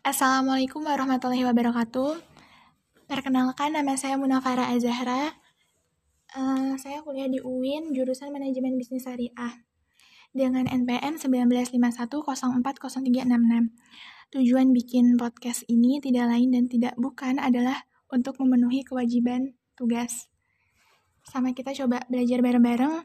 Assalamualaikum 0.00 0.80
warahmatullahi 0.80 1.44
wabarakatuh. 1.44 2.24
Perkenalkan, 3.04 3.76
nama 3.76 3.92
saya 4.00 4.16
Munafara 4.16 4.72
Azahra. 4.72 5.36
Uh, 6.32 6.72
saya 6.80 7.04
kuliah 7.04 7.28
di 7.28 7.36
UIN, 7.36 7.92
jurusan 7.92 8.32
Manajemen 8.32 8.80
Bisnis 8.80 9.04
Syariah. 9.04 9.60
Dengan 10.32 10.64
NPM 10.64 11.20
1951040366. 11.20 13.76
Tujuan 14.32 14.72
bikin 14.72 15.20
podcast 15.20 15.68
ini 15.68 16.00
tidak 16.00 16.32
lain 16.32 16.48
dan 16.48 16.64
tidak 16.72 16.96
bukan 16.96 17.36
adalah 17.36 17.84
untuk 18.08 18.40
memenuhi 18.40 18.80
kewajiban 18.80 19.52
tugas. 19.76 20.32
Sama 21.28 21.52
kita 21.52 21.76
coba 21.76 22.08
belajar 22.08 22.40
bareng-bareng 22.40 23.04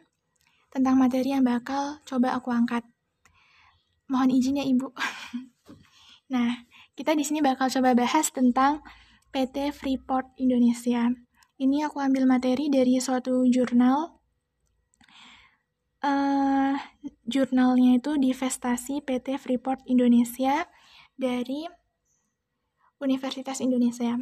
tentang 0.71 0.95
materi 0.95 1.35
yang 1.35 1.43
bakal 1.43 1.99
coba 2.07 2.39
aku 2.39 2.55
angkat. 2.55 2.87
Mohon 4.07 4.31
izin 4.31 4.63
ya 4.63 4.63
Ibu. 4.63 4.95
nah, 6.31 6.63
kita 6.95 7.11
di 7.11 7.27
sini 7.27 7.43
bakal 7.43 7.67
coba 7.67 7.91
bahas 7.91 8.31
tentang 8.31 8.79
PT 9.35 9.75
Freeport 9.75 10.31
Indonesia. 10.39 11.11
Ini 11.59 11.91
aku 11.91 11.99
ambil 11.99 12.23
materi 12.23 12.71
dari 12.71 12.95
suatu 13.03 13.43
jurnal. 13.51 14.15
Uh, 15.99 16.77
jurnalnya 17.27 17.99
itu 17.99 18.15
Divestasi 18.15 19.03
PT 19.03 19.35
Freeport 19.35 19.83
Indonesia 19.91 20.71
dari 21.19 21.67
Universitas 23.03 23.59
Indonesia. 23.59 24.15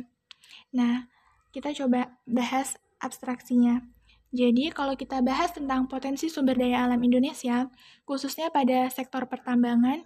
Nah, 0.74 1.06
kita 1.54 1.70
coba 1.78 2.18
bahas 2.26 2.82
abstraksinya. 2.98 3.86
Jadi, 4.34 4.74
kalau 4.74 4.98
kita 4.98 5.22
bahas 5.22 5.54
tentang 5.54 5.86
potensi 5.86 6.26
sumber 6.26 6.58
daya 6.58 6.90
alam 6.90 6.98
Indonesia, 7.06 7.70
khususnya 8.10 8.50
pada 8.50 8.90
sektor 8.90 9.30
pertambangan, 9.30 10.02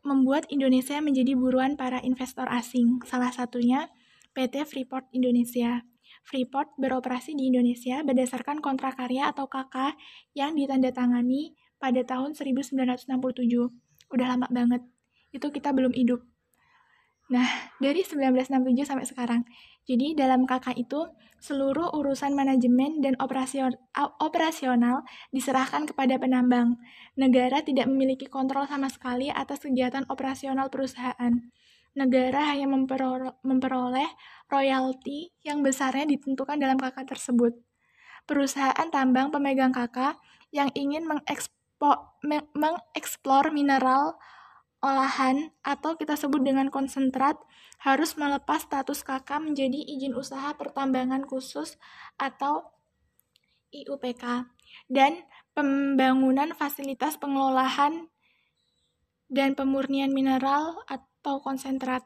membuat 0.00 0.48
Indonesia 0.48 0.96
menjadi 1.00 1.36
buruan 1.36 1.76
para 1.76 2.00
investor 2.00 2.48
asing. 2.48 3.04
Salah 3.04 3.32
satunya 3.32 3.92
PT 4.32 4.64
Freeport 4.64 5.10
Indonesia. 5.12 5.84
Freeport 6.26 6.74
beroperasi 6.78 7.34
di 7.34 7.48
Indonesia 7.50 8.02
berdasarkan 8.04 8.60
kontrak 8.60 8.98
karya 8.98 9.30
atau 9.30 9.48
KK 9.48 9.96
yang 10.36 10.56
ditandatangani 10.56 11.56
pada 11.80 12.04
tahun 12.04 12.36
1967. 12.36 13.08
Udah 14.10 14.26
lama 14.26 14.46
banget 14.50 14.82
itu 15.30 15.46
kita 15.50 15.70
belum 15.70 15.94
hidup. 15.94 16.29
Nah, 17.30 17.46
dari 17.78 18.02
1967 18.02 18.82
sampai 18.82 19.06
sekarang. 19.06 19.46
Jadi, 19.86 20.18
dalam 20.18 20.50
KK 20.50 20.74
itu, 20.82 21.06
seluruh 21.38 21.94
urusan 21.94 22.34
manajemen 22.34 23.00
dan 23.00 23.14
operasional 24.18 25.06
diserahkan 25.30 25.86
kepada 25.86 26.18
penambang. 26.18 26.76
Negara 27.14 27.62
tidak 27.62 27.86
memiliki 27.86 28.26
kontrol 28.26 28.66
sama 28.66 28.90
sekali 28.90 29.30
atas 29.30 29.62
kegiatan 29.62 30.04
operasional 30.10 30.68
perusahaan. 30.68 31.32
Negara 31.94 32.54
hanya 32.54 32.70
memperoleh 33.42 34.10
royalti 34.46 35.34
yang 35.42 35.62
besarnya 35.62 36.06
ditentukan 36.06 36.58
dalam 36.58 36.78
KK 36.78 37.06
tersebut. 37.08 37.54
Perusahaan 38.26 38.90
tambang 38.90 39.30
pemegang 39.34 39.74
KK 39.74 40.18
yang 40.54 40.70
ingin 40.74 41.06
mengeksplor 42.54 43.50
mineral 43.50 44.18
olahan 44.80 45.52
atau 45.60 45.96
kita 45.96 46.16
sebut 46.16 46.40
dengan 46.40 46.72
konsentrat 46.72 47.36
harus 47.80 48.16
melepas 48.16 48.64
status 48.64 49.04
KK 49.04 49.52
menjadi 49.52 49.76
izin 49.76 50.16
usaha 50.16 50.52
pertambangan 50.56 51.24
khusus 51.24 51.76
atau 52.16 52.72
IUPK 53.70 54.50
dan 54.90 55.24
pembangunan 55.54 56.52
fasilitas 56.56 57.20
pengelolaan 57.20 58.10
dan 59.30 59.54
pemurnian 59.54 60.10
mineral 60.10 60.82
atau 60.90 61.38
konsentrat. 61.38 62.02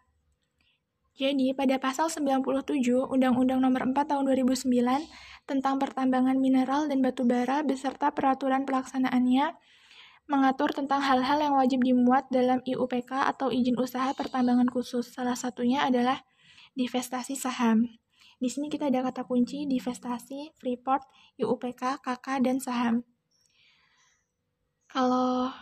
Jadi, 1.15 1.55
pada 1.55 1.79
pasal 1.79 2.11
97 2.11 2.75
Undang-Undang 3.07 3.63
Nomor 3.63 3.87
4 3.87 4.03
Tahun 4.03 4.25
2009 4.27 4.67
tentang 5.47 5.79
pertambangan 5.79 6.35
mineral 6.35 6.91
dan 6.91 7.01
batu 7.01 7.23
bara 7.23 7.63
beserta 7.63 8.11
peraturan 8.11 8.67
pelaksanaannya 8.67 9.55
mengatur 10.25 10.73
tentang 10.73 11.05
hal-hal 11.05 11.37
yang 11.37 11.55
wajib 11.57 11.85
dimuat 11.85 12.25
dalam 12.33 12.65
IUPK 12.65 13.29
atau 13.37 13.53
izin 13.53 13.77
usaha 13.77 14.09
pertambangan 14.17 14.69
khusus. 14.73 15.13
Salah 15.13 15.37
satunya 15.37 15.85
adalah 15.85 16.25
divestasi 16.73 17.37
saham. 17.37 17.87
Di 18.41 18.49
sini 18.51 18.73
kita 18.73 18.89
ada 18.89 19.05
kata 19.05 19.25
kunci 19.25 19.69
divestasi, 19.69 20.57
Freeport, 20.59 21.05
IUPK, 21.41 22.01
KK, 22.03 22.27
dan 22.45 22.57
saham. 22.61 23.05
Kalau 24.89 25.53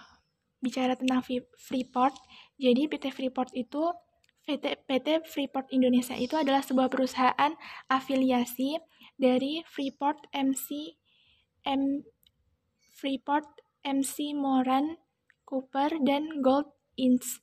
bicara 0.63 0.95
tentang 0.95 1.23
Freeport, 1.59 2.15
jadi 2.59 2.87
PT 2.87 3.11
Freeport 3.11 3.51
itu 3.55 3.91
PT, 4.43 4.83
PT 4.91 5.27
Freeport 5.27 5.71
Indonesia 5.71 6.19
itu 6.19 6.35
adalah 6.35 6.63
sebuah 6.67 6.91
perusahaan 6.91 7.55
afiliasi 7.87 8.79
dari 9.15 9.63
Freeport 9.67 10.27
MC 10.35 10.99
M 11.63 12.03
Freeport 12.99 13.62
MC 13.83 14.35
Moran, 14.35 14.99
Cooper, 15.43 15.99
dan 16.03 16.41
Gold 16.41 16.71
Inc. 16.95 17.43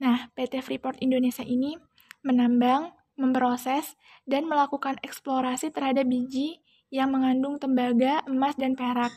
Nah, 0.00 0.32
PT 0.32 0.64
Freeport 0.64 0.98
Indonesia 1.04 1.44
ini 1.44 1.76
menambang, 2.24 2.96
memproses, 3.20 3.94
dan 4.24 4.48
melakukan 4.48 4.96
eksplorasi 5.04 5.70
terhadap 5.70 6.08
biji 6.08 6.60
yang 6.88 7.12
mengandung 7.12 7.60
tembaga, 7.60 8.24
emas, 8.24 8.56
dan 8.56 8.72
perak. 8.72 9.12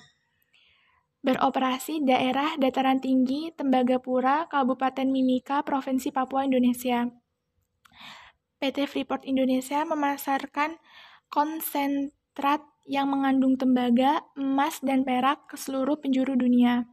Beroperasi 1.22 2.02
daerah 2.02 2.58
dataran 2.58 2.98
tinggi 2.98 3.54
Tembagapura, 3.54 4.50
Kabupaten 4.50 5.06
Mimika, 5.06 5.62
Provinsi 5.62 6.10
Papua, 6.10 6.50
Indonesia. 6.50 7.06
PT 8.58 8.90
Freeport 8.90 9.26
Indonesia 9.30 9.86
memasarkan 9.86 10.82
konsentrat 11.30 12.62
yang 12.86 13.10
mengandung 13.10 13.56
tembaga, 13.58 14.26
emas, 14.34 14.82
dan 14.82 15.06
perak 15.06 15.48
ke 15.48 15.56
seluruh 15.58 15.98
penjuru 16.02 16.34
dunia. 16.34 16.90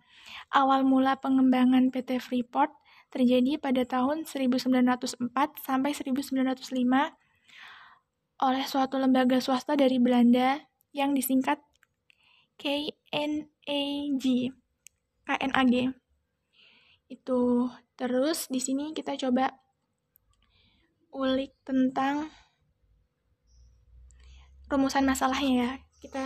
Awal 0.52 0.84
mula 0.84 1.16
pengembangan 1.20 1.88
PT 1.88 2.20
Freeport 2.20 2.72
terjadi 3.08 3.56
pada 3.56 3.88
tahun 3.88 4.28
1904 4.28 5.32
sampai 5.64 5.90
1905 5.96 6.68
oleh 8.38 8.64
suatu 8.68 9.00
lembaga 9.00 9.42
swasta 9.42 9.74
dari 9.74 9.98
Belanda 9.98 10.62
yang 10.94 11.16
disingkat 11.16 11.58
KNAG. 12.60 14.24
KNAG. 15.26 15.74
Itu 17.08 17.72
terus 17.98 18.46
di 18.52 18.60
sini 18.60 18.92
kita 18.94 19.16
coba 19.16 19.50
ulik 21.10 21.56
tentang 21.64 22.28
rumusan 24.68 25.04
masalahnya 25.04 25.52
ya. 25.56 25.70
Kita 25.98 26.24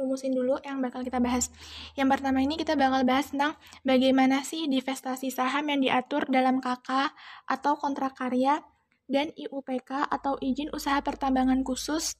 rumusin 0.00 0.32
dulu 0.32 0.56
yang 0.64 0.80
bakal 0.80 1.04
kita 1.04 1.20
bahas. 1.20 1.52
Yang 1.92 2.08
pertama 2.16 2.40
ini 2.40 2.56
kita 2.56 2.72
bakal 2.78 3.04
bahas 3.04 3.28
tentang 3.28 3.60
bagaimana 3.84 4.40
sih 4.46 4.64
divestasi 4.70 5.28
saham 5.28 5.68
yang 5.68 5.80
diatur 5.84 6.24
dalam 6.32 6.64
KK 6.64 7.12
atau 7.44 7.76
kontrak 7.76 8.16
karya 8.16 8.64
dan 9.10 9.34
IUPK 9.34 10.06
atau 10.08 10.38
izin 10.40 10.70
usaha 10.72 11.02
pertambangan 11.02 11.60
khusus 11.66 12.16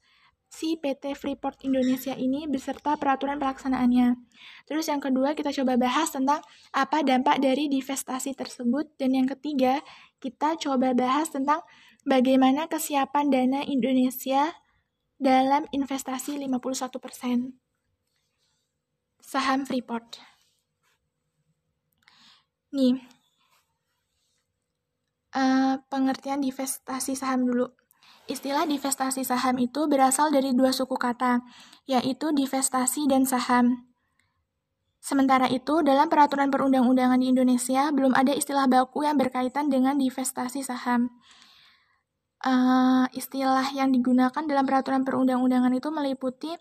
si 0.51 0.75
PT 0.75 1.15
Freeport 1.15 1.63
Indonesia 1.63 2.11
ini 2.19 2.51
beserta 2.51 2.99
peraturan 2.99 3.39
pelaksanaannya. 3.39 4.19
Terus 4.67 4.91
yang 4.91 4.99
kedua 4.99 5.39
kita 5.39 5.55
coba 5.55 5.79
bahas 5.79 6.11
tentang 6.11 6.43
apa 6.75 7.07
dampak 7.07 7.39
dari 7.39 7.71
divestasi 7.71 8.35
tersebut 8.35 8.99
dan 8.99 9.15
yang 9.15 9.31
ketiga 9.31 9.79
kita 10.19 10.59
coba 10.59 10.91
bahas 10.91 11.31
tentang 11.31 11.63
bagaimana 12.03 12.67
kesiapan 12.67 13.31
dana 13.31 13.61
Indonesia 13.63 14.51
dalam 15.21 15.69
investasi 15.69 16.41
51%. 16.41 17.53
Saham 19.21 19.69
Freeport. 19.69 20.17
Nih, 22.73 22.97
uh, 25.37 25.77
pengertian 25.93 26.41
divestasi 26.41 27.13
saham 27.13 27.45
dulu. 27.45 27.69
Istilah 28.33 28.65
divestasi 28.65 29.21
saham 29.21 29.61
itu 29.61 29.85
berasal 29.91 30.33
dari 30.33 30.57
dua 30.57 30.73
suku 30.73 30.97
kata, 30.97 31.45
yaitu 31.85 32.33
divestasi 32.33 33.05
dan 33.05 33.29
saham. 33.29 33.91
Sementara 35.05 35.53
itu, 35.53 35.85
dalam 35.85 36.09
peraturan 36.09 36.49
perundang-undangan 36.49 37.21
di 37.21 37.29
Indonesia, 37.29 37.93
belum 37.93 38.17
ada 38.17 38.33
istilah 38.33 38.71
baku 38.71 39.05
yang 39.05 39.21
berkaitan 39.21 39.69
dengan 39.69 40.01
divestasi 40.01 40.65
saham 40.65 41.13
uh, 42.45 43.07
istilah 43.13 43.73
yang 43.77 43.93
digunakan 43.93 44.45
dalam 44.45 44.65
peraturan 44.65 45.05
perundang-undangan 45.05 45.73
itu 45.77 45.89
meliputi 45.93 46.53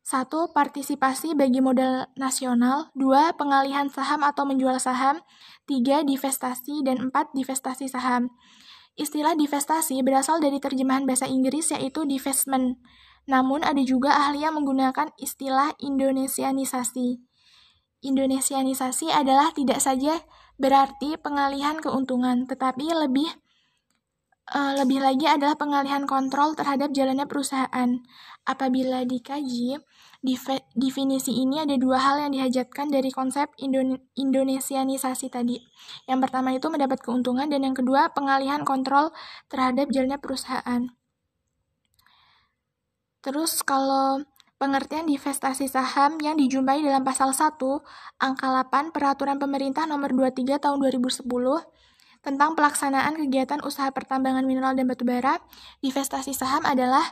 satu 0.00 0.50
partisipasi 0.50 1.36
bagi 1.36 1.60
modal 1.60 2.08
nasional, 2.16 2.88
dua 2.96 3.36
pengalihan 3.36 3.86
saham 3.92 4.24
atau 4.24 4.48
menjual 4.48 4.80
saham, 4.80 5.20
tiga 5.68 6.02
divestasi, 6.02 6.82
dan 6.82 7.10
empat 7.10 7.30
divestasi 7.36 7.86
saham. 7.86 8.32
Istilah 8.98 9.38
divestasi 9.38 10.02
berasal 10.02 10.42
dari 10.42 10.58
terjemahan 10.58 11.06
bahasa 11.06 11.30
Inggris 11.30 11.70
yaitu 11.70 12.02
divestment. 12.08 12.80
Namun 13.28 13.62
ada 13.62 13.80
juga 13.84 14.16
ahli 14.16 14.42
yang 14.42 14.58
menggunakan 14.58 15.14
istilah 15.20 15.76
Indonesianisasi. 15.78 17.22
Indonesianisasi 18.00 19.12
adalah 19.12 19.52
tidak 19.52 19.78
saja 19.78 20.24
berarti 20.56 21.20
pengalihan 21.20 21.80
keuntungan, 21.80 22.48
tetapi 22.48 22.88
lebih 22.92 23.28
uh, 24.50 24.72
lebih 24.82 24.98
lagi 25.02 25.26
adalah 25.26 25.54
pengalihan 25.54 26.04
kontrol 26.04 26.58
terhadap 26.58 26.90
jalannya 26.90 27.26
perusahaan. 27.26 28.02
Apabila 28.44 29.06
dikaji, 29.06 29.78
definisi 30.74 31.38
ini 31.38 31.62
ada 31.62 31.78
dua 31.78 32.02
hal 32.02 32.28
yang 32.28 32.32
dihajatkan 32.34 32.90
dari 32.90 33.14
konsep 33.14 33.52
Indonesianisasi 34.16 35.30
tadi. 35.30 35.60
Yang 36.10 36.18
pertama 36.28 36.50
itu 36.52 36.66
mendapat 36.66 36.98
keuntungan 37.00 37.46
dan 37.46 37.62
yang 37.62 37.76
kedua 37.76 38.10
pengalihan 38.10 38.66
kontrol 38.66 39.14
terhadap 39.48 39.88
jalannya 39.94 40.18
perusahaan. 40.18 40.82
Terus 43.20 43.60
kalau 43.60 44.24
pengertian 44.56 45.04
divestasi 45.08 45.68
saham 45.68 46.20
yang 46.20 46.36
dijumpai 46.36 46.80
dalam 46.84 47.04
pasal 47.04 47.32
1 47.36 47.60
angka 48.20 48.48
8 48.48 48.92
Peraturan 48.92 49.36
Pemerintah 49.40 49.84
Nomor 49.84 50.12
23 50.12 50.56
Tahun 50.56 50.76
2010 50.76 51.28
tentang 52.20 52.52
pelaksanaan 52.52 53.16
kegiatan 53.16 53.64
usaha 53.64 53.88
pertambangan 53.88 54.44
mineral 54.44 54.76
dan 54.76 54.84
batubara, 54.84 55.40
divestasi 55.80 56.36
saham 56.36 56.60
adalah 56.68 57.04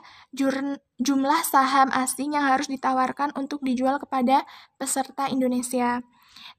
jumlah 1.00 1.40
saham 1.49 1.88
asing 1.96 2.37
yang 2.37 2.44
harus 2.44 2.69
ditawarkan 2.69 3.32
untuk 3.32 3.64
dijual 3.64 3.96
kepada 3.96 4.44
peserta 4.76 5.32
Indonesia. 5.32 6.05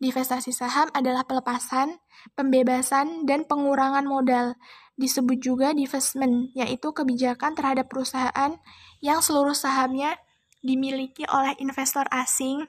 Divestasi 0.01 0.49
saham 0.49 0.89
adalah 0.97 1.29
pelepasan, 1.29 2.01
pembebasan, 2.33 3.29
dan 3.29 3.45
pengurangan 3.45 4.03
modal. 4.03 4.57
Disebut 4.97 5.39
juga 5.39 5.71
divestment, 5.71 6.51
yaitu 6.57 6.91
kebijakan 6.91 7.55
terhadap 7.55 7.87
perusahaan 7.87 8.57
yang 8.99 9.19
seluruh 9.23 9.55
sahamnya 9.55 10.19
dimiliki 10.59 11.23
oleh 11.31 11.55
investor 11.63 12.03
asing 12.11 12.67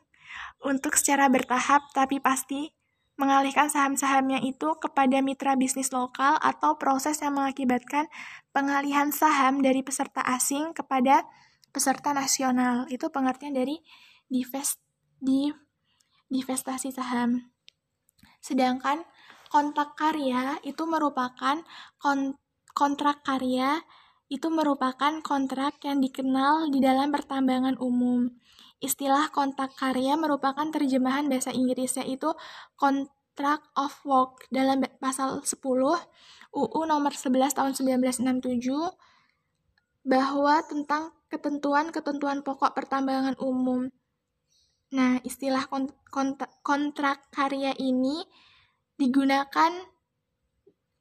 untuk 0.62 0.94
secara 0.94 1.26
bertahap 1.26 1.90
tapi 1.90 2.22
pasti 2.22 2.70
mengalihkan 3.20 3.68
saham-sahamnya 3.68 4.40
itu 4.40 4.72
kepada 4.80 5.20
mitra 5.20 5.52
bisnis 5.52 5.92
lokal 5.92 6.40
atau 6.40 6.80
proses 6.80 7.20
yang 7.20 7.36
mengakibatkan 7.36 8.08
pengalihan 8.56 9.12
saham 9.12 9.60
dari 9.60 9.84
peserta 9.84 10.24
asing 10.24 10.72
kepada 10.72 11.28
peserta 11.68 12.16
nasional. 12.16 12.88
Itu 12.88 13.12
pengertian 13.12 13.52
dari 13.52 13.84
divest, 14.32 14.80
di, 15.20 15.52
divestasi 16.32 16.96
saham. 16.96 17.52
Sedangkan 18.40 19.04
kontrak 19.52 20.00
karya 20.00 20.56
itu 20.64 20.88
merupakan 20.88 21.60
kon, 22.00 22.40
kontrak 22.72 23.20
karya 23.20 23.84
itu 24.32 24.48
merupakan 24.48 25.20
kontrak 25.20 25.82
yang 25.84 26.00
dikenal 26.00 26.72
di 26.72 26.80
dalam 26.80 27.12
pertambangan 27.12 27.76
umum. 27.82 28.30
Istilah 28.80 29.28
kontrak 29.28 29.76
karya 29.76 30.16
merupakan 30.16 30.64
terjemahan 30.72 31.28
bahasa 31.28 31.52
Inggrisnya 31.52 32.08
itu 32.08 32.32
Contract 32.80 33.68
of 33.76 33.92
Work 34.08 34.48
dalam 34.48 34.80
pasal 34.96 35.44
10 35.44 35.60
UU 36.50 36.80
nomor 36.88 37.12
11 37.14 37.54
tahun 37.54 37.72
1967 37.76 38.66
bahwa 40.02 40.64
tentang 40.66 41.14
ketentuan-ketentuan 41.30 42.42
pokok 42.42 42.74
pertambangan 42.74 43.38
umum. 43.38 43.92
Nah, 44.90 45.22
istilah 45.22 45.70
kont 45.70 45.94
kont 46.10 46.42
kontrak 46.66 47.30
karya 47.30 47.70
ini 47.78 48.26
digunakan 48.98 49.70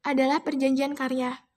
adalah 0.06 0.46
perjanjian 0.46 0.94
karya. 0.94 1.49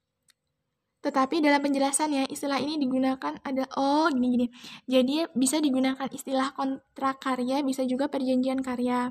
Tetapi 1.02 1.42
dalam 1.42 1.58
penjelasannya 1.58 2.30
istilah 2.30 2.62
ini 2.62 2.78
digunakan 2.78 3.34
ada 3.42 3.66
oh 3.74 4.06
gini-gini. 4.06 4.46
Jadi 4.86 5.26
bisa 5.34 5.58
digunakan 5.58 6.06
istilah 6.06 6.54
kontrak 6.54 7.18
karya, 7.18 7.58
bisa 7.66 7.82
juga 7.82 8.06
perjanjian 8.06 8.62
karya. 8.62 9.10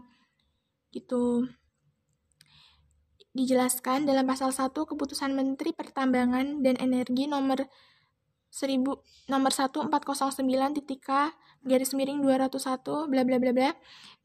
Gitu. 0.95 1.51
Dijelaskan 3.35 4.07
dalam 4.07 4.23
pasal 4.27 4.55
1 4.55 4.71
Keputusan 4.71 5.35
Menteri 5.35 5.71
Pertambangan 5.75 6.63
dan 6.63 6.79
Energi 6.79 7.27
nomor 7.27 7.67
1000 8.51 8.83
nomor 9.31 9.51
1409 9.55 10.43
titika 10.83 11.31
garis 11.63 11.95
miring 11.95 12.19
201 12.19 13.11
bla 13.11 13.23
bla 13.23 13.37
bla 13.39 13.51
bla. 13.55 13.71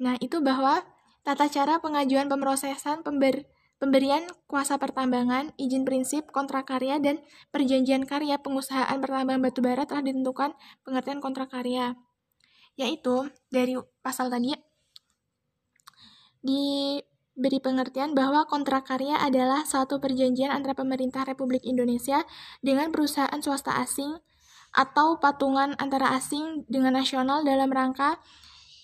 Nah, 0.03 0.15
itu 0.19 0.43
bahwa 0.43 0.83
tata 1.23 1.47
cara 1.47 1.79
pengajuan 1.79 2.27
pemrosesan 2.31 3.07
pember 3.07 3.47
pemberian 3.77 4.25
kuasa 4.49 4.81
pertambangan, 4.81 5.53
izin 5.61 5.85
prinsip, 5.85 6.33
kontrak 6.33 6.69
karya, 6.69 6.97
dan 6.97 7.21
perjanjian 7.53 8.09
karya 8.09 8.41
pengusahaan 8.41 8.97
pertambangan 9.01 9.43
batubara 9.43 9.85
telah 9.85 10.03
ditentukan 10.05 10.57
pengertian 10.83 11.21
kontrak 11.21 11.53
karya. 11.53 11.97
Yaitu, 12.77 13.29
dari 13.53 13.77
pasal 14.01 14.29
tadi, 14.29 14.53
diberi 16.45 17.59
pengertian 17.61 18.15
bahwa 18.15 18.45
kontrak 18.47 18.89
karya 18.89 19.19
adalah 19.21 19.65
suatu 19.67 19.99
perjanjian 19.99 20.53
antara 20.53 20.77
pemerintah 20.77 21.27
Republik 21.27 21.65
Indonesia 21.65 22.23
dengan 22.63 22.93
perusahaan 22.93 23.41
swasta 23.41 23.77
asing 23.81 24.17
atau 24.77 25.17
patungan 25.17 25.73
antara 25.81 26.13
asing 26.13 26.69
dengan 26.69 27.01
nasional 27.01 27.41
dalam 27.43 27.73
rangka 27.73 28.21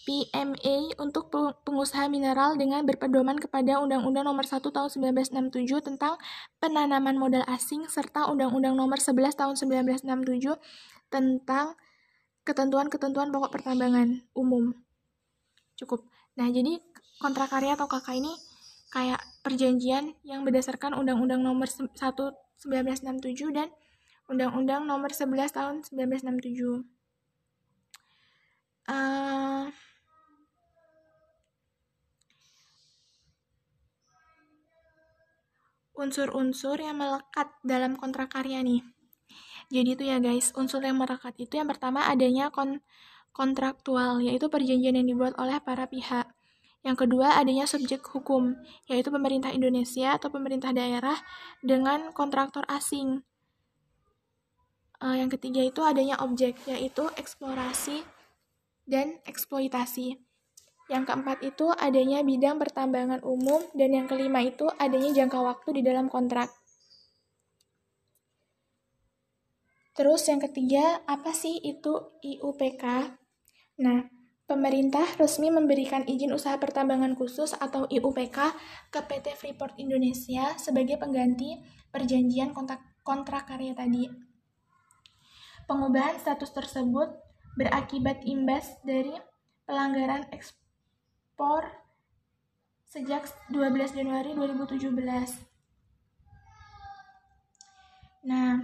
PMA 0.03 0.99
untuk 0.99 1.31
pengusaha 1.63 2.11
mineral 2.11 2.59
dengan 2.59 2.83
berpedoman 2.83 3.39
kepada 3.39 3.79
Undang-Undang 3.79 4.27
Nomor 4.27 4.43
1 4.43 4.59
Tahun 4.59 4.91
1967 4.91 5.63
tentang 5.79 6.19
penanaman 6.59 7.15
modal 7.15 7.47
asing 7.47 7.87
serta 7.87 8.27
Undang-Undang 8.27 8.75
Nomor 8.75 8.99
11 8.99 9.39
Tahun 9.39 9.55
1967 9.55 10.59
tentang 11.07 11.79
ketentuan-ketentuan 12.43 13.31
pokok 13.31 13.55
pertambangan 13.55 14.27
umum. 14.35 14.75
Cukup. 15.79 16.03
Nah, 16.35 16.51
jadi 16.51 16.83
kontrak 17.23 17.55
karya 17.55 17.79
atau 17.79 17.87
KK 17.87 18.19
ini 18.19 18.35
kayak 18.91 19.23
perjanjian 19.47 20.19
yang 20.27 20.43
berdasarkan 20.43 20.99
Undang-Undang 20.99 21.47
Nomor 21.47 21.71
1 21.71 21.95
1967 22.67 23.55
dan 23.55 23.69
Undang-Undang 24.31 24.87
Nomor 24.87 25.11
11 25.11 25.51
Tahun 25.51 25.77
1967. 25.87 26.87
Uh, 28.83 29.71
unsur-unsur 36.03 36.83
yang 36.83 36.99
melekat 36.99 37.55
dalam 37.63 37.95
kontrak 37.95 38.35
karya 38.35 38.59
nih. 38.67 38.83
Jadi 39.71 39.89
itu 39.95 40.05
ya 40.05 40.19
guys, 40.19 40.51
unsur 40.59 40.83
yang 40.83 40.99
melekat 40.99 41.39
itu 41.39 41.55
yang 41.57 41.71
pertama 41.71 42.11
adanya 42.11 42.51
kon 42.51 42.83
kontraktual, 43.33 44.21
yaitu 44.21 44.51
perjanjian 44.51 44.99
yang 44.99 45.09
dibuat 45.09 45.33
oleh 45.41 45.57
para 45.63 45.89
pihak. 45.89 46.29
Yang 46.83 47.07
kedua 47.07 47.39
adanya 47.39 47.65
subjek 47.65 48.03
hukum, 48.03 48.59
yaitu 48.91 49.09
pemerintah 49.09 49.55
Indonesia 49.55 50.19
atau 50.19 50.29
pemerintah 50.29 50.75
daerah 50.75 51.17
dengan 51.63 52.11
kontraktor 52.11 52.67
asing. 52.69 53.23
Uh, 54.99 55.17
yang 55.17 55.31
ketiga 55.31 55.63
itu 55.63 55.81
adanya 55.87 56.19
objek, 56.21 56.59
yaitu 56.67 57.07
eksplorasi 57.17 58.03
dan 58.85 59.23
eksploitasi. 59.25 60.32
Yang 60.91 61.05
keempat 61.09 61.39
itu 61.47 61.71
adanya 61.71 62.27
bidang 62.27 62.59
pertambangan 62.59 63.23
umum 63.23 63.63
dan 63.77 63.95
yang 63.95 64.07
kelima 64.11 64.43
itu 64.43 64.67
adanya 64.81 65.15
jangka 65.15 65.39
waktu 65.39 65.79
di 65.79 65.83
dalam 65.87 66.11
kontrak. 66.11 66.51
Terus 69.93 70.25
yang 70.25 70.41
ketiga, 70.41 71.05
apa 71.05 71.37
sih 71.37 71.61
itu 71.61 72.17
IUPK? 72.25 73.13
Nah, 73.85 74.09
pemerintah 74.49 75.05
resmi 75.21 75.53
memberikan 75.53 76.09
izin 76.09 76.33
usaha 76.33 76.57
pertambangan 76.57 77.13
khusus 77.13 77.53
atau 77.53 77.85
IUPK 77.93 78.39
ke 78.89 79.01
PT 79.05 79.37
Freeport 79.37 79.77
Indonesia 79.77 80.57
sebagai 80.57 80.97
pengganti 80.97 81.61
perjanjian 81.93 82.57
kontrak, 82.57 82.81
kontrak 83.05 83.45
karya 83.45 83.77
tadi. 83.77 84.09
Pengubahan 85.69 86.17
status 86.17 86.51
tersebut 86.57 87.13
berakibat 87.61 88.25
imbas 88.25 88.81
dari 88.81 89.13
pelanggaran 89.69 90.25
ekspor 90.33 90.62
ekspor 91.33 91.65
sejak 92.85 93.25
12 93.49 93.97
Januari 93.97 94.37
2017. 94.37 94.93
Nah, 98.29 98.61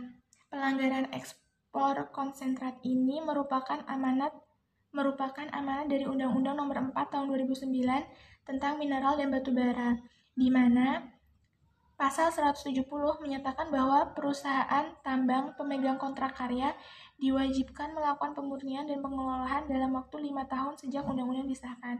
pelanggaran 0.52 1.08
ekspor 1.16 2.12
konsentrat 2.12 2.76
ini 2.84 3.24
merupakan 3.24 3.80
amanat 3.88 4.36
merupakan 4.92 5.48
amanat 5.48 5.88
dari 5.88 6.04
Undang-Undang 6.04 6.60
Nomor 6.60 6.92
4 6.92 7.08
Tahun 7.08 7.24
2009 7.32 7.72
tentang 8.44 8.76
mineral 8.76 9.16
dan 9.16 9.32
batu 9.32 9.48
bara, 9.56 9.96
di 10.36 10.52
mana 10.52 11.08
Pasal 11.96 12.30
170 12.30 12.84
menyatakan 13.24 13.72
bahwa 13.74 14.12
perusahaan 14.12 14.86
tambang 15.02 15.56
pemegang 15.56 15.96
kontrak 15.98 16.36
karya 16.36 16.76
diwajibkan 17.16 17.90
melakukan 17.90 18.38
pemurnian 18.38 18.86
dan 18.86 19.02
pengelolaan 19.02 19.66
dalam 19.66 19.96
waktu 19.98 20.30
lima 20.30 20.46
tahun 20.46 20.78
sejak 20.78 21.02
undang-undang 21.02 21.50
disahkan. 21.50 21.98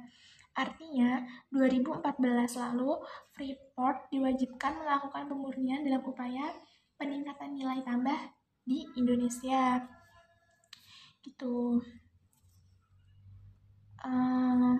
Artinya, 0.59 1.23
2014 1.55 2.59
lalu 2.59 2.99
Freeport 3.31 4.11
diwajibkan 4.11 4.83
melakukan 4.83 5.31
pemurnian 5.31 5.87
dalam 5.87 6.03
upaya 6.03 6.50
peningkatan 6.99 7.55
nilai 7.55 7.79
tambah 7.87 8.19
di 8.67 8.83
Indonesia. 8.99 9.87
Gitu. 11.23 11.79
Uh, 14.03 14.75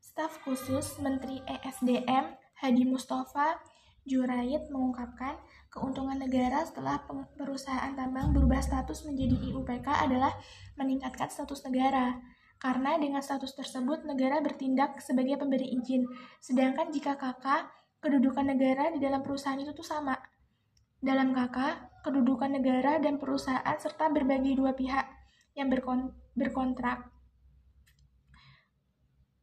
staf 0.00 0.40
khusus 0.48 0.96
Menteri 1.04 1.44
ESDM 1.44 2.36
Hadi 2.60 2.84
Mustafa 2.88 3.60
Jurait 4.04 4.68
mengungkapkan 4.68 5.40
keuntungan 5.72 6.20
negara 6.20 6.60
setelah 6.60 7.00
perusahaan 7.40 7.92
tambang 7.96 8.36
berubah 8.36 8.60
status 8.60 9.08
menjadi 9.08 9.40
IUPK 9.48 9.88
adalah 9.88 10.32
meningkatkan 10.76 11.32
status 11.32 11.64
negara. 11.64 12.20
Karena 12.64 12.96
dengan 12.96 13.20
status 13.20 13.52
tersebut 13.52 14.08
negara 14.08 14.40
bertindak 14.40 14.96
sebagai 15.04 15.36
pemberi 15.36 15.68
izin. 15.76 16.08
Sedangkan 16.40 16.88
jika 16.88 17.12
kakak, 17.12 17.68
kedudukan 18.00 18.56
negara 18.56 18.88
di 18.88 19.04
dalam 19.04 19.20
perusahaan 19.20 19.60
itu 19.60 19.76
tuh 19.76 19.84
sama. 19.84 20.16
Dalam 20.96 21.36
kakak, 21.36 22.00
kedudukan 22.00 22.56
negara 22.56 22.96
dan 23.04 23.20
perusahaan 23.20 23.76
serta 23.76 24.08
berbagi 24.08 24.56
dua 24.56 24.72
pihak 24.72 25.04
yang 25.52 25.68
berkon 25.68 26.16
berkontrak. 26.32 27.04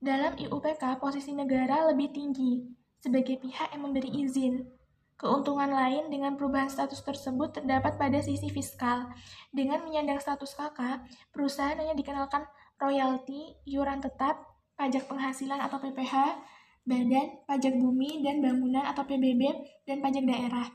Dalam 0.01 0.33
IUPK, 0.41 0.97
posisi 0.97 1.37
negara 1.37 1.93
lebih 1.93 2.09
tinggi 2.09 2.65
sebagai 2.97 3.37
pihak 3.37 3.69
yang 3.77 3.85
memberi 3.85 4.17
izin. 4.25 4.65
Keuntungan 5.13 5.69
lain 5.69 6.09
dengan 6.09 6.33
perubahan 6.33 6.73
status 6.73 7.05
tersebut 7.05 7.53
terdapat 7.53 8.01
pada 8.01 8.17
sisi 8.17 8.49
fiskal. 8.49 9.13
Dengan 9.53 9.85
menyandang 9.85 10.17
status 10.17 10.57
kakak, 10.57 11.05
perusahaan 11.29 11.77
hanya 11.77 11.93
dikenalkan 11.93 12.41
royalti, 12.81 13.53
iuran 13.69 14.01
tetap, 14.01 14.41
pajak 14.73 15.05
penghasilan 15.05 15.61
atau 15.61 15.77
PPH, 15.77 16.41
badan, 16.81 17.45
pajak 17.45 17.77
bumi 17.77 18.25
dan 18.25 18.41
bangunan 18.41 18.81
atau 18.89 19.05
PBB, 19.05 19.53
dan 19.85 20.01
pajak 20.01 20.25
daerah. 20.25 20.65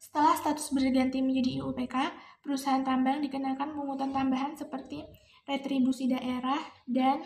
Setelah 0.00 0.38
status 0.38 0.70
berganti 0.72 1.20
menjadi 1.20 1.60
IUPK, 1.60 1.96
perusahaan 2.40 2.80
tambang 2.80 3.20
dikenakan 3.20 3.76
pungutan 3.76 4.14
tambahan 4.14 4.56
seperti 4.56 5.04
retribusi 5.44 6.08
daerah 6.08 6.56
dan 6.88 7.20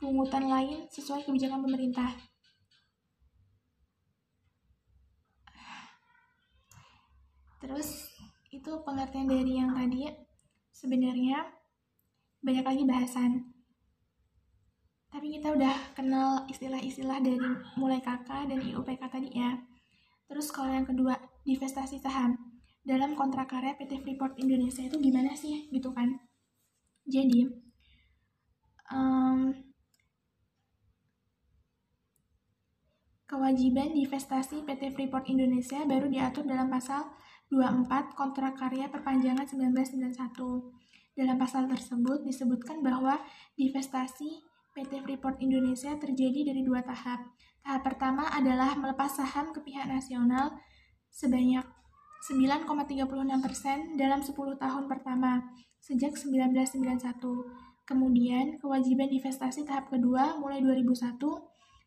pungutan 0.00 0.48
lain 0.48 0.88
sesuai 0.88 1.28
kebijakan 1.28 1.60
pemerintah. 1.60 2.08
Terus 7.60 8.08
itu 8.48 8.72
pengertian 8.80 9.28
dari 9.28 9.60
yang 9.60 9.76
tadi 9.76 10.08
sebenarnya 10.72 11.59
banyak 12.40 12.64
lagi 12.64 12.84
bahasan. 12.88 13.52
Tapi 15.10 15.26
kita 15.38 15.52
udah 15.52 15.74
kenal 15.92 16.46
istilah-istilah 16.46 17.18
dari 17.20 17.50
mulai 17.74 17.98
KK 17.98 18.48
dan 18.48 18.58
IUPK 18.62 19.02
tadi 19.10 19.30
ya. 19.34 19.58
Terus 20.30 20.54
kalau 20.54 20.70
yang 20.70 20.86
kedua, 20.86 21.18
divestasi 21.42 21.98
saham. 21.98 22.38
Dalam 22.86 23.18
kontrak 23.18 23.50
karya 23.50 23.76
PT 23.76 24.00
Freeport 24.00 24.38
Indonesia 24.38 24.86
itu 24.86 24.96
gimana 25.02 25.34
sih 25.34 25.68
gitu 25.68 25.90
kan? 25.90 26.14
Jadi, 27.04 27.50
um, 28.94 29.50
Kewajiban 33.30 33.94
divestasi 33.94 34.66
PT 34.66 34.90
Freeport 34.90 35.30
Indonesia 35.30 35.86
baru 35.86 36.10
diatur 36.10 36.42
dalam 36.50 36.66
pasal 36.66 37.14
24 37.46 38.18
Kontrak 38.18 38.58
Karya 38.58 38.90
Perpanjangan 38.90 39.46
1991. 39.46 40.79
Dalam 41.20 41.36
pasal 41.36 41.68
tersebut 41.68 42.24
disebutkan 42.24 42.80
bahwa 42.80 43.20
divestasi 43.52 44.40
PT 44.72 45.04
Freeport 45.04 45.36
Indonesia 45.44 45.92
terjadi 46.00 46.48
dari 46.48 46.64
dua 46.64 46.80
tahap. 46.80 47.28
Tahap 47.60 47.84
pertama 47.84 48.24
adalah 48.32 48.72
melepas 48.72 49.20
saham 49.20 49.52
ke 49.52 49.60
pihak 49.60 49.84
nasional 49.84 50.56
sebanyak 51.12 51.60
9,36% 52.24 54.00
dalam 54.00 54.24
10 54.24 54.32
tahun 54.32 54.84
pertama 54.88 55.44
sejak 55.84 56.16
1991. 56.16 57.20
Kemudian, 57.84 58.56
kewajiban 58.56 59.12
divestasi 59.12 59.68
tahap 59.68 59.92
kedua 59.92 60.40
mulai 60.40 60.64
2001 60.64 61.20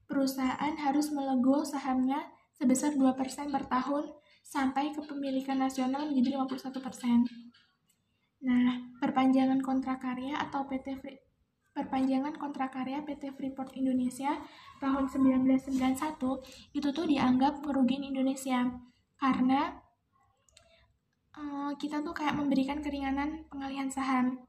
perusahaan 0.06 0.74
harus 0.78 1.10
melego 1.10 1.66
sahamnya 1.66 2.22
sebesar 2.54 2.94
2% 2.94 3.50
per 3.50 3.66
tahun 3.66 4.14
sampai 4.46 4.94
kepemilikan 4.94 5.58
nasional 5.58 6.06
menjadi 6.06 6.38
51%. 6.38 7.63
Nah, 8.44 8.92
perpanjangan 9.00 9.64
kontrak 9.64 10.04
karya 10.04 10.36
atau 10.36 10.68
PT 10.68 11.00
perpanjangan 11.74 12.38
kontrak 12.38 12.70
karya 12.70 13.02
PT 13.02 13.34
Freeport 13.34 13.74
Indonesia 13.74 14.38
tahun 14.78 15.10
1991 15.10 16.78
itu 16.78 16.88
tuh 16.94 17.06
dianggap 17.10 17.66
merugikan 17.66 18.06
Indonesia 18.14 18.70
karena 19.18 19.82
uh, 21.34 21.74
kita 21.82 22.06
tuh 22.06 22.14
kayak 22.14 22.38
memberikan 22.38 22.78
keringanan 22.78 23.50
pengalihan 23.50 23.90
saham 23.90 24.46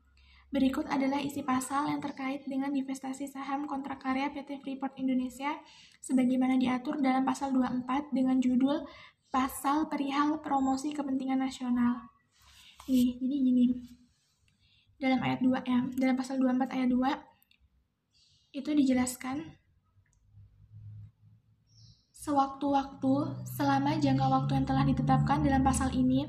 Berikut 0.55 0.87
adalah 0.87 1.19
isi 1.19 1.43
pasal 1.43 1.91
yang 1.91 1.99
terkait 1.99 2.47
dengan 2.47 2.71
divestasi 2.71 3.27
saham 3.27 3.67
kontrak 3.67 3.99
karya 3.99 4.31
PT 4.31 4.63
Freeport 4.63 4.95
Indonesia 5.03 5.51
sebagaimana 5.99 6.55
diatur 6.55 7.03
dalam 7.03 7.27
pasal 7.27 7.51
24 7.51 8.15
dengan 8.15 8.39
judul 8.39 8.87
Pasal 9.35 9.91
Perihal 9.91 10.39
Promosi 10.39 10.95
Kepentingan 10.95 11.43
Nasional. 11.43 12.14
Nih, 12.85 13.17
jadi 13.17 13.37
gini. 13.41 13.65
Dalam 15.01 15.21
ayat 15.25 15.41
2 15.41 15.65
ya, 15.65 15.81
dalam 15.97 16.17
pasal 16.21 16.37
24 16.37 16.69
ayat 16.77 16.89
2 16.93 18.61
itu 18.61 18.71
dijelaskan 18.71 19.57
Sewaktu-waktu, 22.13 23.45
selama 23.45 24.01
jangka 24.01 24.27
waktu 24.33 24.57
yang 24.57 24.65
telah 24.65 24.85
ditetapkan 24.89 25.45
dalam 25.45 25.61
pasal 25.61 25.93
ini, 25.93 26.25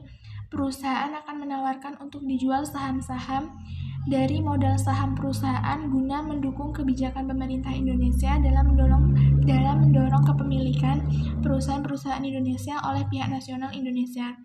perusahaan 0.52 1.08
akan 1.08 1.48
menawarkan 1.48 1.96
untuk 2.04 2.20
dijual 2.28 2.68
saham-saham 2.68 3.56
dari 4.04 4.44
modal 4.44 4.76
saham 4.76 5.16
perusahaan 5.16 5.88
guna 5.88 6.20
mendukung 6.20 6.76
kebijakan 6.76 7.32
pemerintah 7.32 7.72
Indonesia 7.72 8.36
dalam 8.38 8.76
mendorong 8.76 9.06
dalam 9.48 9.88
mendorong 9.88 10.24
kepemilikan 10.28 11.00
perusahaan-perusahaan 11.40 12.22
Indonesia 12.28 12.76
oleh 12.84 13.08
pihak 13.08 13.32
nasional 13.32 13.72
Indonesia. 13.72 14.36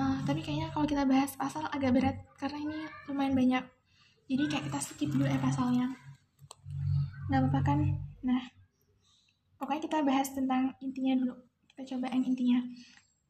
Uh, 0.00 0.16
tapi 0.24 0.40
kayaknya 0.40 0.72
kalau 0.72 0.88
kita 0.88 1.04
bahas 1.04 1.36
pasal 1.36 1.68
agak 1.68 1.92
berat 1.92 2.16
karena 2.40 2.56
ini 2.56 2.78
lumayan 3.04 3.36
banyak. 3.36 3.64
Jadi 4.32 4.42
kayak 4.48 4.64
kita 4.72 4.80
skip 4.80 5.12
dulu 5.12 5.28
ya 5.28 5.36
pasalnya. 5.36 5.92
Nggak 7.28 7.40
apa-apa 7.44 7.60
kan? 7.60 7.78
Nah, 8.24 8.40
pokoknya 9.60 9.82
kita 9.84 9.98
bahas 10.00 10.32
tentang 10.32 10.72
intinya 10.80 11.20
dulu. 11.20 11.34
Kita 11.68 11.82
coba 11.92 12.16
yang 12.16 12.24
intinya. 12.24 12.64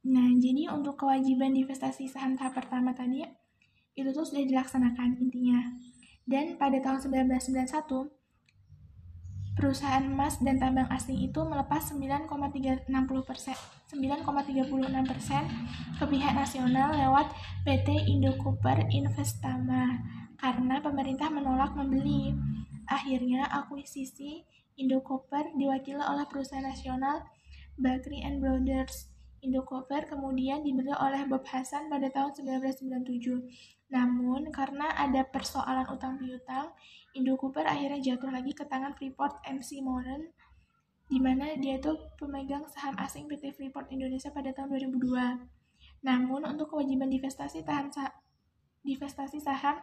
Nah, 0.06 0.30
jadi 0.38 0.70
untuk 0.70 0.94
kewajiban 0.94 1.58
divestasi 1.58 2.06
saham 2.06 2.38
tahap 2.38 2.54
pertama 2.54 2.94
tadi 2.94 3.26
itu 3.98 4.08
tuh 4.14 4.22
sudah 4.22 4.46
dilaksanakan 4.46 5.18
intinya. 5.18 5.74
Dan 6.22 6.54
pada 6.54 6.78
tahun 6.78 7.02
1991, 7.02 8.19
perusahaan 9.58 10.06
emas 10.06 10.38
dan 10.38 10.56
tambang 10.62 10.86
asing 10.88 11.18
itu 11.20 11.40
melepas 11.42 11.90
9,36 11.92 12.86
persen 13.26 13.56
9,36 13.90 15.10
persen 15.10 15.42
ke 15.98 16.04
pihak 16.06 16.32
nasional 16.38 16.94
lewat 16.94 17.34
PT 17.66 17.88
Indo 18.06 18.38
Copper 18.38 18.86
Investama 18.94 19.98
karena 20.40 20.80
pemerintah 20.80 21.28
menolak 21.28 21.76
membeli. 21.76 22.32
Akhirnya 22.90 23.46
akuisisi 23.46 24.42
Indo 24.80 25.04
Copper 25.04 25.54
diwakili 25.54 26.00
oleh 26.00 26.26
perusahaan 26.26 26.64
nasional 26.64 27.22
Bakri 27.78 28.24
and 28.24 28.42
Brothers. 28.42 29.10
Indo 29.40 29.64
Copper 29.64 30.04
kemudian 30.04 30.60
dibeli 30.60 30.92
oleh 30.92 31.24
Bob 31.24 31.44
Hasan 31.48 31.88
pada 31.88 32.12
tahun 32.12 32.36
1997. 32.36 33.90
Namun, 33.90 34.54
karena 34.54 34.92
ada 34.94 35.26
persoalan 35.26 35.88
utang 35.90 36.20
piutang, 36.20 36.70
Indo 37.16 37.34
Cooper 37.34 37.66
akhirnya 37.66 37.98
jatuh 38.14 38.30
lagi 38.30 38.54
ke 38.54 38.62
tangan 38.68 38.94
Freeport 38.94 39.42
MC 39.42 39.82
Moran, 39.82 40.30
di 41.10 41.18
mana 41.18 41.58
dia 41.58 41.82
itu 41.82 41.90
pemegang 42.14 42.62
saham 42.70 42.94
asing 43.02 43.26
PT 43.26 43.56
Freeport 43.58 43.90
Indonesia 43.90 44.30
pada 44.30 44.54
tahun 44.54 44.78
2002. 44.78 46.06
Namun, 46.06 46.46
untuk 46.46 46.70
kewajiban 46.70 47.10
divestasi 47.10 47.66
saham, 47.66 47.90
divestasi 48.86 49.42
saham 49.42 49.82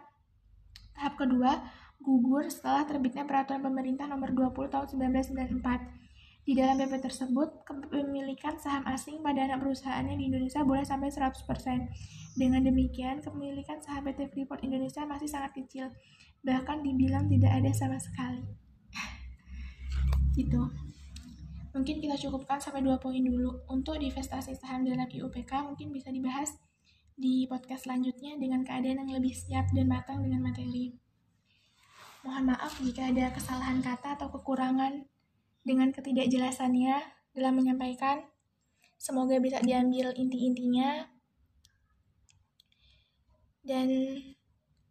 tahap 0.97 1.13
kedua 1.13 1.61
gugur 2.01 2.49
setelah 2.49 2.85
terbitnya 2.85 3.25
peraturan 3.25 3.61
pemerintah 3.61 4.09
nomor 4.09 4.33
20 4.33 4.69
tahun 4.69 4.87
1994. 4.87 5.96
Di 6.47 6.55
dalam 6.55 6.79
PP 6.79 7.03
tersebut, 7.03 7.67
kepemilikan 7.67 8.55
saham 8.55 8.87
asing 8.87 9.19
pada 9.19 9.43
anak 9.43 9.59
perusahaannya 9.67 10.15
di 10.15 10.31
Indonesia 10.31 10.63
boleh 10.63 10.87
sampai 10.87 11.11
100%. 11.11 11.43
Dengan 12.39 12.63
demikian, 12.63 13.19
kepemilikan 13.19 13.83
saham 13.83 14.07
PT 14.07 14.31
Freeport 14.31 14.63
Indonesia 14.63 15.03
masih 15.03 15.27
sangat 15.27 15.59
kecil, 15.59 15.91
bahkan 16.47 16.79
dibilang 16.79 17.27
tidak 17.27 17.51
ada 17.51 17.67
sama 17.75 17.99
sekali. 17.99 18.47
gitu. 20.39 20.71
Mungkin 21.75 21.99
kita 21.99 22.15
cukupkan 22.15 22.63
sampai 22.63 22.79
dua 22.79 22.95
poin 22.95 23.19
dulu. 23.19 23.67
Untuk 23.67 23.99
divestasi 23.99 24.55
saham 24.55 24.87
dalam 24.87 25.03
IUPK 25.03 25.51
mungkin 25.67 25.91
bisa 25.91 26.15
dibahas 26.15 26.55
di 27.19 27.43
podcast 27.51 27.89
selanjutnya 27.89 28.39
dengan 28.39 28.63
keadaan 28.63 29.03
yang 29.03 29.19
lebih 29.19 29.35
siap 29.35 29.67
dan 29.75 29.91
matang 29.91 30.23
dengan 30.23 30.47
materi. 30.47 30.95
Mohon 32.23 32.55
maaf 32.55 32.79
jika 32.79 33.11
ada 33.11 33.35
kesalahan 33.35 33.83
kata 33.83 34.15
atau 34.15 34.31
kekurangan 34.31 35.16
dengan 35.67 35.91
ketidakjelasannya 35.91 36.95
dalam 37.35 37.53
menyampaikan. 37.59 38.23
Semoga 38.95 39.37
bisa 39.43 39.59
diambil 39.59 40.15
inti-intinya 40.15 41.05
dan 43.67 43.91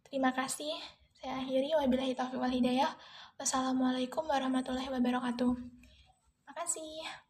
terima 0.05 0.29
kasih. 0.37 0.71
Saya 1.17 1.41
akhiri 1.41 1.73
wabillahi 1.73 2.13
taufiq 2.13 2.37
wal 2.37 2.53
hidayah. 2.53 2.93
Wassalamualaikum 3.41 4.29
warahmatullahi 4.29 4.93
wabarakatuh. 4.93 5.57
kasih. 6.57 7.26